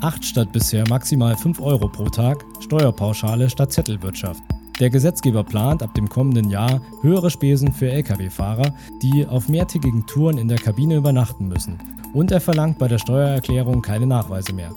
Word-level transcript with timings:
8 0.00 0.24
statt 0.24 0.52
bisher 0.52 0.88
maximal 0.88 1.36
5 1.36 1.60
Euro 1.60 1.88
pro 1.88 2.04
Tag, 2.04 2.44
Steuerpauschale 2.60 3.50
statt 3.50 3.72
Zettelwirtschaft. 3.72 4.40
Der 4.78 4.90
Gesetzgeber 4.90 5.42
plant 5.42 5.82
ab 5.82 5.92
dem 5.94 6.08
kommenden 6.08 6.50
Jahr 6.50 6.80
höhere 7.02 7.30
Spesen 7.30 7.72
für 7.72 7.90
Lkw-Fahrer, 7.90 8.72
die 9.02 9.26
auf 9.26 9.48
mehrtägigen 9.48 10.06
Touren 10.06 10.38
in 10.38 10.46
der 10.46 10.58
Kabine 10.58 10.96
übernachten 10.96 11.48
müssen. 11.48 11.78
Und 12.14 12.30
er 12.30 12.40
verlangt 12.40 12.78
bei 12.78 12.86
der 12.86 12.98
Steuererklärung 12.98 13.82
keine 13.82 14.06
Nachweise 14.06 14.52
mehr. 14.52 14.70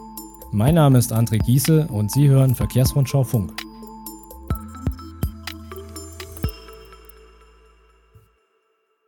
Mein 0.52 0.76
Name 0.76 0.98
ist 0.98 1.14
André 1.14 1.38
Giese 1.38 1.88
und 1.88 2.12
Sie 2.12 2.28
hören 2.28 2.56
Verkehrsrundschau 2.56 3.24
Funk. 3.24 3.54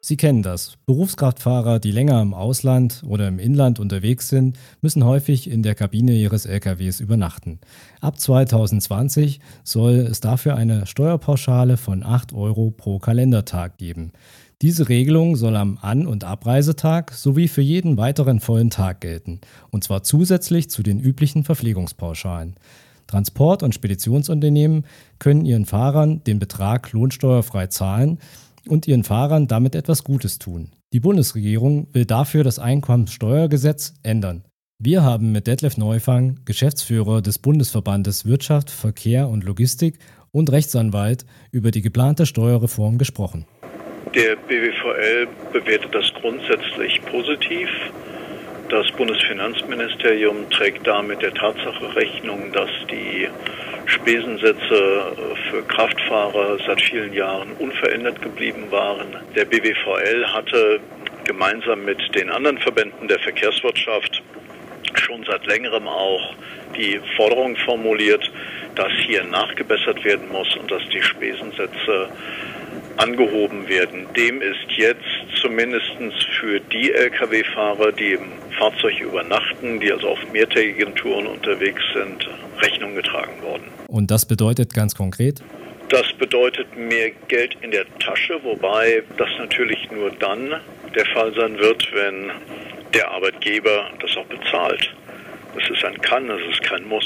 Sie 0.06 0.18
kennen 0.18 0.44
das. 0.44 0.74
Berufskraftfahrer, 0.86 1.80
die 1.80 1.92
länger 1.92 2.22
im 2.22 2.34
Ausland 2.34 3.04
oder 3.08 3.26
im 3.30 3.40
Inland 3.40 3.80
unterwegs 3.80 4.28
sind, 4.28 4.60
müssen 4.82 5.06
häufig 5.06 5.50
in 5.50 5.64
der 5.64 5.76
Kabine 5.76 6.12
ihres 6.12 6.46
LKWs 6.46 7.00
übernachten. 7.00 7.60
Ab 8.02 8.20
2020 8.20 9.40
soll 9.64 9.94
es 10.00 10.20
dafür 10.20 10.58
eine 10.58 10.88
Steuerpauschale 10.88 11.78
von 11.78 12.04
8 12.04 12.34
Euro 12.34 12.70
pro 12.70 13.00
Kalendertag 13.00 13.78
geben. 13.78 14.12
Diese 14.62 14.90
Regelung 14.90 15.38
soll 15.38 15.56
am 15.56 15.78
An- 15.82 16.06
und 16.06 16.26
Abreisetag 16.26 17.14
sowie 17.14 17.48
für 17.48 17.62
jeden 17.62 17.96
weiteren 17.96 18.42
vollen 18.42 18.72
Tag 18.72 19.00
gelten, 19.00 19.40
und 19.72 19.86
zwar 19.86 20.04
zusätzlich 20.04 20.70
zu 20.70 20.84
den 20.84 21.00
üblichen 21.00 21.46
Verpflegungspauschalen. 21.46 22.56
Transport- 23.08 23.64
und 23.64 23.74
Speditionsunternehmen 23.74 24.86
können 25.20 25.46
ihren 25.46 25.66
Fahrern 25.66 26.22
den 26.26 26.40
Betrag 26.40 26.92
lohnsteuerfrei 26.92 27.68
zahlen, 27.68 28.20
und 28.68 28.88
ihren 28.88 29.04
Fahrern 29.04 29.48
damit 29.48 29.76
etwas 29.76 30.04
Gutes 30.04 30.40
tun. 30.40 30.72
Die 30.94 31.00
Bundesregierung 31.00 31.88
will 31.94 32.06
dafür 32.06 32.44
das 32.44 32.60
Einkommenssteuergesetz 32.60 33.96
ändern. 34.04 34.44
Wir 34.80 35.04
haben 35.04 35.32
mit 35.32 35.48
Detlef 35.48 35.78
Neufang, 35.78 36.40
Geschäftsführer 36.46 37.22
des 37.22 37.40
Bundesverbandes 37.40 38.26
Wirtschaft, 38.26 38.70
Verkehr 38.70 39.30
und 39.30 39.44
Logistik 39.44 40.00
und 40.32 40.52
Rechtsanwalt, 40.52 41.26
über 41.52 41.72
die 41.72 41.82
geplante 41.82 42.26
Steuerreform 42.26 42.98
gesprochen. 42.98 43.46
Der 44.14 44.36
BWVL 44.36 45.28
bewertet 45.54 45.96
das 45.96 46.12
grundsätzlich 46.20 47.02
positiv. 47.06 47.70
Das 48.70 48.92
Bundesfinanzministerium 48.98 50.50
trägt 50.50 50.86
damit 50.86 51.22
der 51.22 51.34
Tatsache 51.34 51.96
Rechnung, 51.96 52.52
dass 52.52 52.70
die 52.92 53.28
Spesensätze 53.94 55.16
für 55.50 55.64
Kraftfahrer 55.64 56.58
seit 56.66 56.82
vielen 56.82 57.14
Jahren 57.14 57.52
unverändert 57.60 58.22
geblieben 58.22 58.66
waren. 58.70 59.16
Der 59.36 59.46
BWVL 59.46 60.26
hatte 60.34 60.80
gemeinsam 61.24 61.86
mit 61.86 62.00
den 62.16 62.30
anderen 62.30 62.58
Verbänden 62.58 63.08
der 63.08 63.20
Verkehrswirtschaft 63.20 64.22
schon 64.96 65.24
seit 65.26 65.46
längerem 65.46 65.88
auch 65.88 66.36
die 66.76 67.00
Forderung 67.16 67.56
formuliert, 67.58 68.30
dass 68.76 68.92
hier 69.06 69.24
nachgebessert 69.24 70.04
werden 70.04 70.30
muss 70.32 70.56
und 70.58 70.70
dass 70.72 70.82
die 70.90 71.02
Spesensätze 71.02 72.10
angehoben 72.98 73.68
werden. 73.68 74.08
Dem 74.16 74.42
ist 74.42 74.66
jetzt 74.76 75.02
zumindest 75.42 75.92
für 76.40 76.60
die 76.60 76.92
Lkw-Fahrer, 76.92 77.92
die 77.92 78.14
im 78.14 78.32
Fahrzeug 78.58 79.00
übernachten, 79.00 79.80
die 79.80 79.92
also 79.92 80.10
auf 80.10 80.20
mehrtägigen 80.32 80.96
Touren 80.96 81.28
unterwegs 81.28 81.82
sind, 81.94 82.30
Rechnung 82.62 82.96
getragen 83.14 83.42
worden. 83.42 83.64
Und 83.88 84.12
das 84.12 84.26
bedeutet 84.26 84.74
ganz 84.74 84.96
konkret? 84.96 85.42
Das 85.90 86.12
bedeutet 86.14 86.76
mehr 86.76 87.12
Geld 87.28 87.56
in 87.62 87.72
der 87.72 87.86
Tasche, 88.00 88.40
wobei 88.44 89.04
das 89.18 89.30
natürlich 89.38 89.92
nur 89.92 90.12
dann 90.12 90.50
der 90.96 91.06
Fall 91.08 91.34
sein 91.36 91.58
wird, 91.60 91.88
wenn 91.94 92.32
der 92.94 93.12
Arbeitgeber 93.12 93.90
das 94.00 94.16
auch 94.18 94.26
bezahlt. 94.26 94.90
Das 95.56 95.70
ist 95.70 95.86
ein 95.86 96.00
Kann, 96.02 96.28
das 96.28 96.40
ist 96.52 96.64
kein 96.64 96.88
Muss. 96.88 97.06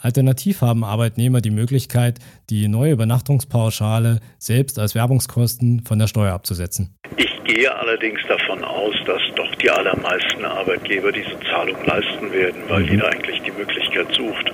Alternativ 0.00 0.60
haben 0.60 0.84
Arbeitnehmer 0.84 1.40
die 1.40 1.50
Möglichkeit, 1.50 2.18
die 2.50 2.68
neue 2.68 2.92
Übernachtungspauschale 2.92 4.20
selbst 4.38 4.78
als 4.78 4.94
Werbungskosten 4.94 5.84
von 5.84 5.98
der 5.98 6.06
Steuer 6.06 6.34
abzusetzen. 6.34 6.94
Ich 7.16 7.32
gehe 7.44 7.74
allerdings 7.74 8.20
davon 8.28 8.62
aus, 8.62 8.94
dass 9.06 9.22
doch 9.36 9.54
die 9.56 9.70
allermeisten 9.70 10.44
Arbeitgeber 10.44 11.12
diese 11.12 11.38
Zahlung 11.50 11.76
leisten 11.86 12.30
werden, 12.32 12.62
weil 12.68 12.82
mhm. 12.82 12.88
jeder 12.88 13.08
eigentlich 13.08 13.40
die 13.42 13.52
Möglichkeit 13.52 14.12
sucht, 14.14 14.52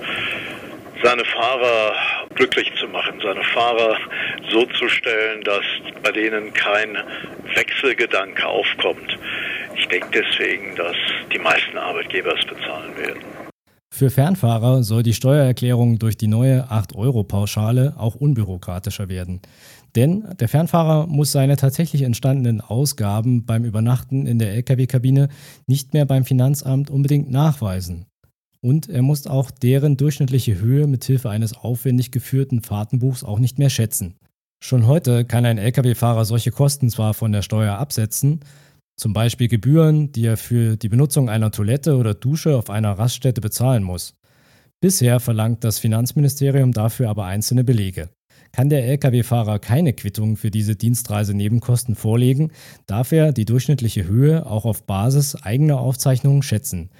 seine 1.03 1.25
Fahrer 1.25 1.93
glücklich 2.35 2.71
zu 2.79 2.87
machen, 2.87 3.19
seine 3.21 3.43
Fahrer 3.43 3.97
so 4.49 4.65
zu 4.65 4.87
stellen, 4.87 5.43
dass 5.43 5.63
bei 6.01 6.11
denen 6.11 6.53
kein 6.53 6.97
Wechselgedanke 7.55 8.45
aufkommt. 8.45 9.17
Ich 9.75 9.87
denke 9.87 10.07
deswegen, 10.13 10.75
dass 10.75 10.95
die 11.33 11.39
meisten 11.39 11.77
Arbeitgeber 11.77 12.33
es 12.37 12.45
bezahlen 12.45 12.95
werden. 12.97 13.23
Für 13.93 14.09
Fernfahrer 14.09 14.81
soll 14.81 15.03
die 15.03 15.13
Steuererklärung 15.13 15.99
durch 15.99 16.17
die 16.17 16.27
neue 16.27 16.63
8-Euro-Pauschale 16.71 17.93
auch 17.97 18.15
unbürokratischer 18.15 19.07
werden. 19.07 19.41
Denn 19.95 20.27
der 20.39 20.49
Fernfahrer 20.49 21.05
muss 21.05 21.31
seine 21.31 21.57
tatsächlich 21.57 22.01
entstandenen 22.01 22.59
Ausgaben 22.59 23.45
beim 23.45 23.65
Übernachten 23.65 24.25
in 24.25 24.39
der 24.39 24.53
Lkw-Kabine 24.55 25.29
nicht 25.67 25.93
mehr 25.93 26.05
beim 26.05 26.25
Finanzamt 26.25 26.89
unbedingt 26.89 27.29
nachweisen. 27.29 28.07
Und 28.63 28.87
er 28.87 29.01
muss 29.01 29.27
auch 29.27 29.51
deren 29.51 29.97
durchschnittliche 29.97 30.57
Höhe 30.61 30.87
mithilfe 30.87 31.29
eines 31.29 31.53
aufwendig 31.53 32.11
geführten 32.11 32.61
Fahrtenbuchs 32.61 33.25
auch 33.25 33.39
nicht 33.39 33.59
mehr 33.59 33.69
schätzen. 33.69 34.15
Schon 34.63 34.87
heute 34.87 35.25
kann 35.25 35.45
ein 35.45 35.57
Lkw-Fahrer 35.57 36.23
solche 36.23 36.51
Kosten 36.51 36.89
zwar 36.89 37.13
von 37.13 37.33
der 37.33 37.41
Steuer 37.41 37.77
absetzen, 37.77 38.39
zum 38.95 39.11
Beispiel 39.11 39.49
Gebühren, 39.49 40.13
die 40.13 40.25
er 40.25 40.37
für 40.37 40.77
die 40.77 40.87
Benutzung 40.87 41.29
einer 41.29 41.51
Toilette 41.51 41.97
oder 41.97 42.13
Dusche 42.13 42.55
auf 42.55 42.69
einer 42.69 42.93
Raststätte 42.93 43.41
bezahlen 43.41 43.83
muss. 43.83 44.15
Bisher 44.79 45.19
verlangt 45.19 45.65
das 45.65 45.79
Finanzministerium 45.79 46.71
dafür 46.71 47.09
aber 47.09 47.25
einzelne 47.25 47.65
Belege. 47.65 48.11
Kann 48.53 48.69
der 48.69 48.87
Lkw-Fahrer 48.87 49.59
keine 49.59 49.91
Quittung 49.91 50.37
für 50.37 50.51
diese 50.51 50.77
Dienstreisenebenkosten 50.77 51.95
vorlegen, 51.95 52.53
darf 52.85 53.11
er 53.11 53.33
die 53.33 53.43
durchschnittliche 53.43 54.05
Höhe 54.05 54.45
auch 54.45 54.63
auf 54.63 54.83
Basis 54.83 55.35
eigener 55.35 55.79
Aufzeichnungen 55.79 56.43
schätzen. 56.43 56.91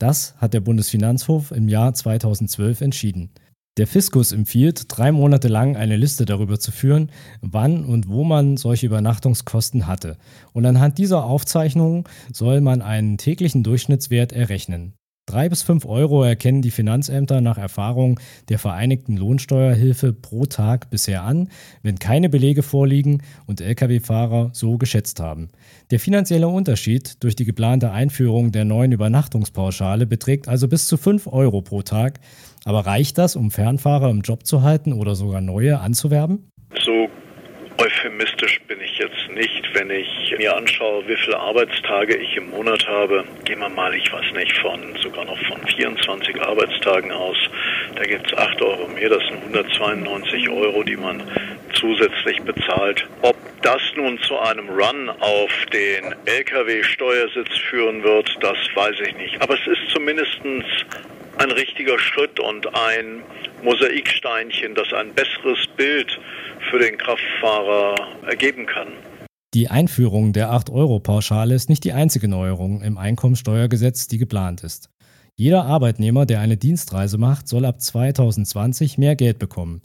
Das 0.00 0.34
hat 0.38 0.54
der 0.54 0.60
Bundesfinanzhof 0.60 1.52
im 1.52 1.68
Jahr 1.68 1.92
2012 1.92 2.80
entschieden. 2.80 3.30
Der 3.76 3.86
Fiskus 3.86 4.32
empfiehlt, 4.32 4.86
drei 4.88 5.12
Monate 5.12 5.48
lang 5.48 5.76
eine 5.76 5.96
Liste 5.96 6.24
darüber 6.24 6.58
zu 6.58 6.72
führen, 6.72 7.12
wann 7.42 7.84
und 7.84 8.08
wo 8.08 8.24
man 8.24 8.56
solche 8.56 8.86
Übernachtungskosten 8.86 9.86
hatte. 9.86 10.16
Und 10.54 10.64
anhand 10.64 10.96
dieser 10.96 11.24
Aufzeichnungen 11.24 12.04
soll 12.32 12.62
man 12.62 12.80
einen 12.80 13.18
täglichen 13.18 13.62
Durchschnittswert 13.62 14.32
errechnen. 14.32 14.94
Drei 15.30 15.48
bis 15.48 15.62
fünf 15.62 15.86
Euro 15.86 16.24
erkennen 16.24 16.60
die 16.60 16.72
Finanzämter 16.72 17.40
nach 17.40 17.56
Erfahrung 17.56 18.18
der 18.48 18.58
Vereinigten 18.58 19.16
Lohnsteuerhilfe 19.16 20.12
pro 20.12 20.44
Tag 20.46 20.90
bisher 20.90 21.22
an, 21.22 21.50
wenn 21.84 22.00
keine 22.00 22.28
Belege 22.28 22.64
vorliegen 22.64 23.22
und 23.46 23.60
Lkw-Fahrer 23.60 24.50
so 24.52 24.76
geschätzt 24.76 25.20
haben. 25.20 25.50
Der 25.92 26.00
finanzielle 26.00 26.48
Unterschied 26.48 27.22
durch 27.22 27.36
die 27.36 27.44
geplante 27.44 27.92
Einführung 27.92 28.50
der 28.50 28.64
neuen 28.64 28.90
Übernachtungspauschale 28.90 30.04
beträgt 30.04 30.48
also 30.48 30.66
bis 30.66 30.88
zu 30.88 30.96
fünf 30.96 31.28
Euro 31.28 31.62
pro 31.62 31.82
Tag. 31.82 32.18
Aber 32.64 32.84
reicht 32.84 33.16
das, 33.16 33.36
um 33.36 33.52
Fernfahrer 33.52 34.10
im 34.10 34.22
Job 34.22 34.44
zu 34.44 34.62
halten 34.62 34.92
oder 34.92 35.14
sogar 35.14 35.40
neue 35.40 35.78
anzuwerben? 35.78 36.50
So 36.84 37.06
euphemistisch 37.80 38.60
bin 38.68 38.80
ich 38.82 38.98
jetzt 38.98 39.28
nicht, 39.30 39.74
wenn 39.74 39.90
ich 39.90 40.34
mir 40.36 40.54
anschaue, 40.54 41.08
wie 41.08 41.16
viele 41.16 41.38
Arbeitstage 41.38 42.14
ich 42.16 42.36
im 42.36 42.50
Monat 42.50 42.86
habe. 42.86 43.24
Gehen 43.44 43.60
wir 43.60 43.70
mal, 43.70 43.94
ich 43.94 44.12
weiß 44.12 44.32
nicht, 44.34 44.56
von 44.58 44.94
sogar 45.02 45.24
noch 45.24 45.38
von 45.46 45.66
24 45.66 46.42
Arbeitstagen 46.42 47.10
aus. 47.10 47.38
Da 47.96 48.04
gibt 48.04 48.26
es 48.26 48.36
8 48.36 48.60
Euro 48.60 48.86
mehr, 48.88 49.08
das 49.08 49.22
sind 49.28 49.42
192 49.42 50.48
Euro, 50.50 50.82
die 50.82 50.96
man 50.96 51.22
zusätzlich 51.72 52.42
bezahlt. 52.42 53.06
Ob 53.22 53.36
das 53.62 53.80
nun 53.96 54.18
zu 54.20 54.38
einem 54.38 54.68
Run 54.68 55.08
auf 55.08 55.50
den 55.72 56.14
Lkw-Steuersitz 56.26 57.56
führen 57.70 58.02
wird, 58.02 58.36
das 58.40 58.58
weiß 58.74 58.96
ich 59.06 59.16
nicht. 59.16 59.40
Aber 59.40 59.54
es 59.54 59.66
ist 59.66 59.90
zumindest 59.90 60.38
ein 61.38 61.50
richtiger 61.52 61.98
Schritt 61.98 62.38
und 62.40 62.66
ein 62.74 63.22
Mosaiksteinchen, 63.62 64.74
das 64.74 64.92
ein 64.92 65.14
besseres 65.14 65.66
Bild 65.76 66.20
für 66.70 66.78
den 66.78 66.98
Kraftfahrer 66.98 67.94
ergeben 68.28 68.66
kann. 68.66 68.88
Die 69.54 69.68
Einführung 69.68 70.32
der 70.32 70.52
8-Euro-Pauschale 70.52 71.54
ist 71.54 71.68
nicht 71.68 71.82
die 71.84 71.92
einzige 71.92 72.28
Neuerung 72.28 72.82
im 72.82 72.98
Einkommensteuergesetz, 72.98 74.06
die 74.06 74.18
geplant 74.18 74.62
ist. 74.62 74.90
Jeder 75.34 75.64
Arbeitnehmer, 75.64 76.26
der 76.26 76.40
eine 76.40 76.56
Dienstreise 76.56 77.18
macht, 77.18 77.48
soll 77.48 77.64
ab 77.64 77.80
2020 77.80 78.98
mehr 78.98 79.16
Geld 79.16 79.38
bekommen. 79.38 79.82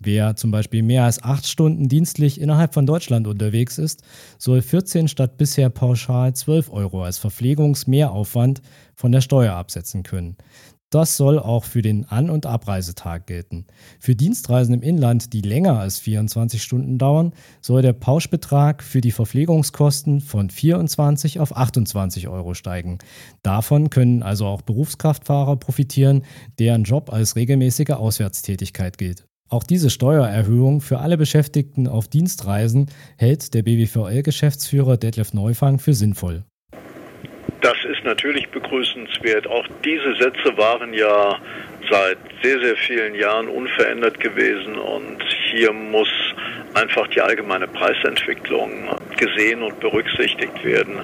Wer 0.00 0.36
zum 0.36 0.52
Beispiel 0.52 0.82
mehr 0.82 1.04
als 1.04 1.22
acht 1.22 1.46
Stunden 1.46 1.88
dienstlich 1.88 2.40
innerhalb 2.40 2.72
von 2.72 2.86
Deutschland 2.86 3.26
unterwegs 3.26 3.78
ist, 3.78 4.04
soll 4.38 4.62
14 4.62 5.08
statt 5.08 5.36
bisher 5.36 5.70
pauschal 5.70 6.34
12 6.34 6.70
Euro 6.72 7.02
als 7.02 7.18
Verpflegungsmehraufwand 7.18 8.62
von 8.94 9.10
der 9.10 9.20
Steuer 9.20 9.54
absetzen 9.54 10.04
können. 10.04 10.36
Das 10.90 11.18
soll 11.18 11.38
auch 11.38 11.64
für 11.64 11.82
den 11.82 12.06
An- 12.06 12.30
und 12.30 12.46
Abreisetag 12.46 13.26
gelten. 13.26 13.66
Für 14.00 14.16
Dienstreisen 14.16 14.72
im 14.72 14.80
Inland, 14.80 15.34
die 15.34 15.42
länger 15.42 15.78
als 15.78 15.98
24 15.98 16.62
Stunden 16.62 16.96
dauern, 16.96 17.34
soll 17.60 17.82
der 17.82 17.92
Pauschbetrag 17.92 18.82
für 18.82 19.02
die 19.02 19.10
Verpflegungskosten 19.10 20.22
von 20.22 20.48
24 20.48 21.40
auf 21.40 21.54
28 21.54 22.28
Euro 22.28 22.54
steigen. 22.54 22.98
Davon 23.42 23.90
können 23.90 24.22
also 24.22 24.46
auch 24.46 24.62
Berufskraftfahrer 24.62 25.56
profitieren, 25.56 26.22
deren 26.58 26.84
Job 26.84 27.12
als 27.12 27.36
regelmäßige 27.36 27.90
Auswärtstätigkeit 27.90 28.96
gilt. 28.96 29.26
Auch 29.50 29.64
diese 29.64 29.90
Steuererhöhung 29.90 30.80
für 30.80 31.00
alle 31.00 31.18
Beschäftigten 31.18 31.86
auf 31.86 32.08
Dienstreisen 32.08 32.86
hält 33.18 33.52
der 33.52 33.62
BWVL-Geschäftsführer 33.62 34.96
Detlef 34.96 35.34
Neufang 35.34 35.78
für 35.78 35.92
sinnvoll. 35.92 36.44
Das 37.60 37.76
ist 37.84 38.04
natürlich 38.04 38.48
begrüßenswert. 38.50 39.46
Auch 39.46 39.66
diese 39.84 40.14
Sätze 40.16 40.56
waren 40.56 40.94
ja 40.94 41.38
seit 41.90 42.18
sehr, 42.42 42.60
sehr 42.60 42.76
vielen 42.76 43.14
Jahren 43.14 43.48
unverändert 43.48 44.20
gewesen 44.20 44.76
und 44.76 45.22
hier 45.50 45.72
muss 45.72 46.08
einfach 46.74 47.06
die 47.08 47.20
allgemeine 47.20 47.66
Preisentwicklung 47.66 48.88
gesehen 49.16 49.62
und 49.62 49.80
berücksichtigt 49.80 50.64
werden. 50.64 51.00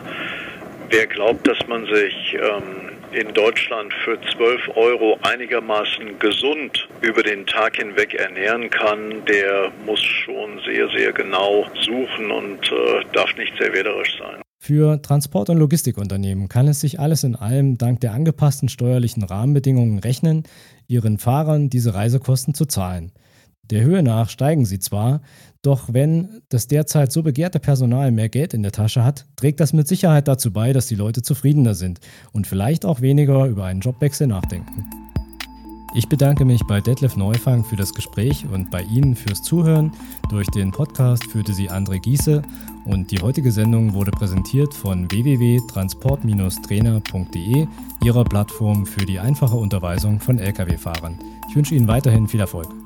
Wer 0.91 1.07
glaubt, 1.07 1.47
dass 1.49 1.59
man 1.67 1.87
sich 1.87 2.35
ähm, 2.35 2.91
in 3.11 3.33
Deutschland 3.33 3.93
für 4.05 4.19
12 4.21 4.77
Euro 4.77 5.19
einigermaßen 5.23 6.19
gesund 6.19 6.89
über 7.01 7.23
den 7.23 7.47
Tag 7.47 7.77
hinweg 7.77 8.15
ernähren 8.15 8.71
kann, 8.71 9.25
der 9.25 9.73
muss 9.87 10.03
schon 10.03 10.61
sehr, 10.65 10.89
sehr 10.91 11.13
genau 11.13 11.67
suchen 11.81 12.31
und 12.31 12.71
äh, 12.71 13.05
darf 13.13 13.35
nicht 13.37 13.57
sehr 13.59 13.73
wählerisch 13.73 14.19
sein. 14.19 14.44
Für 14.67 15.03
Transport- 15.03 15.51
und 15.51 15.59
Logistikunternehmen 15.59 16.49
kann 16.49 16.69
es 16.69 16.81
sich 16.81 16.99
alles 16.99 17.23
in 17.23 17.37
allem 17.37 17.77
dank 17.77 18.01
der 18.01 18.15
angepassten 18.15 18.71
steuerlichen 18.71 19.23
Rahmenbedingungen 19.23 19.99
rechnen, 19.99 20.45
ihren 20.87 21.19
Fahrern 21.19 21.69
diese 21.69 21.93
Reisekosten 21.93 22.55
zu 22.55 22.65
zahlen. 22.65 23.13
Der 23.69 23.83
Höhe 23.83 24.03
nach 24.03 24.31
steigen 24.31 24.65
sie 24.65 24.79
zwar, 24.79 25.21
doch 25.61 25.93
wenn 25.93 26.41
das 26.49 26.67
derzeit 26.67 27.13
so 27.13 27.23
begehrte 27.23 27.61
Personal 27.61 28.11
mehr 28.11 28.31
Geld 28.31 28.55
in 28.55 28.63
der 28.63 28.73
Tasche 28.73 29.05
hat, 29.05 29.27
trägt 29.37 29.61
das 29.61 29.75
mit 29.75 29.87
Sicherheit 29.87 30.29
dazu 30.29 30.51
bei, 30.51 30.73
dass 30.73 30.87
die 30.87 30.95
Leute 30.95 31.21
zufriedener 31.21 31.75
sind 31.75 32.01
und 32.33 32.47
vielleicht 32.47 32.87
auch 32.87 33.03
weniger 33.03 33.45
über 33.45 33.67
einen 33.67 33.81
Jobwechsel 33.81 34.29
nachdenken. 34.29 35.04
Ich 35.97 36.09
bedanke 36.09 36.45
mich 36.45 36.65
bei 36.65 36.81
Detlef 36.81 37.17
Neufang 37.17 37.63
für 37.63 37.77
das 37.77 37.95
Gespräch 37.95 38.47
und 38.53 38.73
bei 38.73 38.83
Ihnen 38.83 39.15
fürs 39.15 39.45
Zuhören. 39.45 39.93
Durch 40.29 40.49
den 40.49 40.73
Podcast 40.73 41.25
führte 41.25 41.53
sie 41.53 41.71
André 41.71 42.01
Giese 42.01 42.43
und 42.85 43.13
die 43.13 43.21
heutige 43.21 43.53
Sendung 43.53 43.95
wurde 43.95 44.11
präsentiert 44.11 44.75
von 44.75 45.09
www.transport-trainer.de, 45.09 47.69
ihrer 48.03 48.25
Plattform 48.25 48.87
für 48.87 49.07
die 49.07 49.21
einfache 49.21 49.55
Unterweisung 49.55 50.19
von 50.19 50.41
Lkw-Fahrern. 50.41 51.17
Ich 51.49 51.55
wünsche 51.55 51.77
Ihnen 51.77 51.87
weiterhin 51.87 52.27
viel 52.27 52.41
Erfolg. 52.41 52.84